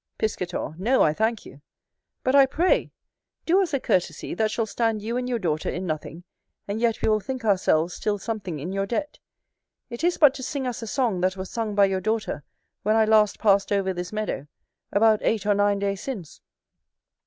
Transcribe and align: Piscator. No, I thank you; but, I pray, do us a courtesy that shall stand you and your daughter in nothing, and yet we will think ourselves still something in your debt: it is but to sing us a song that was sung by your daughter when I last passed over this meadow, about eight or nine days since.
Piscator. 0.17 0.73
No, 0.79 1.03
I 1.03 1.13
thank 1.13 1.45
you; 1.45 1.61
but, 2.23 2.33
I 2.33 2.47
pray, 2.47 2.91
do 3.45 3.61
us 3.61 3.71
a 3.71 3.79
courtesy 3.79 4.33
that 4.33 4.49
shall 4.49 4.65
stand 4.65 5.03
you 5.03 5.15
and 5.15 5.29
your 5.29 5.37
daughter 5.37 5.69
in 5.69 5.85
nothing, 5.85 6.23
and 6.67 6.79
yet 6.81 7.03
we 7.03 7.07
will 7.07 7.19
think 7.19 7.45
ourselves 7.45 7.93
still 7.93 8.17
something 8.17 8.57
in 8.57 8.71
your 8.71 8.87
debt: 8.87 9.19
it 9.91 10.03
is 10.03 10.17
but 10.17 10.33
to 10.33 10.41
sing 10.41 10.65
us 10.65 10.81
a 10.81 10.87
song 10.87 11.21
that 11.21 11.37
was 11.37 11.51
sung 11.51 11.75
by 11.75 11.85
your 11.85 12.01
daughter 12.01 12.43
when 12.81 12.95
I 12.95 13.05
last 13.05 13.37
passed 13.37 13.71
over 13.71 13.93
this 13.93 14.11
meadow, 14.11 14.47
about 14.91 15.19
eight 15.21 15.45
or 15.45 15.53
nine 15.53 15.77
days 15.77 16.01
since. 16.01 16.41